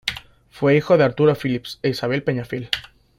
Fue 0.49 0.75
hijo 0.75 0.97
de 0.97 1.03
Arturo 1.03 1.35
Phillips 1.39 1.77
e 1.83 1.89
Isabel 1.89 2.23
Peñafiel. 2.23 2.69